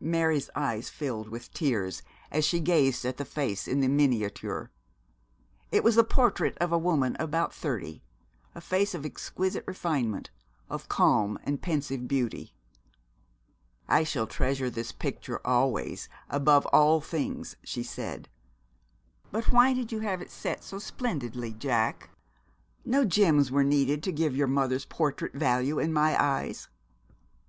Mary's 0.00 0.50
eyes 0.56 0.88
filled 0.90 1.28
with 1.28 1.54
tears 1.54 2.02
as 2.32 2.44
she 2.44 2.58
gazed 2.58 3.04
at 3.04 3.18
the 3.18 3.24
face 3.24 3.68
in 3.68 3.78
the 3.78 3.86
miniature. 3.86 4.72
It 5.70 5.84
was 5.84 5.94
the 5.94 6.02
portrait 6.02 6.58
of 6.58 6.72
a 6.72 6.76
woman 6.76 7.14
of 7.18 7.26
about 7.28 7.54
thirty 7.54 8.02
a 8.52 8.60
face 8.60 8.96
of 8.96 9.06
exquisite 9.06 9.62
refinement, 9.68 10.30
of 10.68 10.88
calm 10.88 11.38
and 11.44 11.62
pensive 11.62 12.08
beauty. 12.08 12.52
'I 13.88 14.02
shall 14.02 14.26
treasure 14.26 14.70
this 14.70 14.90
picture 14.90 15.40
always, 15.46 16.08
above 16.28 16.66
all 16.72 17.00
things,' 17.00 17.54
she 17.62 17.84
said: 17.84 18.28
but 19.30 19.52
'why 19.52 19.72
did 19.72 19.92
you 19.92 20.00
have 20.00 20.20
it 20.20 20.32
set 20.32 20.64
so 20.64 20.80
splendidly, 20.80 21.52
Jack? 21.52 22.10
No 22.84 23.04
gems 23.04 23.52
were 23.52 23.62
needed 23.62 24.02
to 24.02 24.10
give 24.10 24.34
your 24.34 24.48
mother's 24.48 24.84
portrait 24.84 25.32
value 25.34 25.78
in 25.78 25.92
my 25.92 26.20
eyes.' 26.20 26.68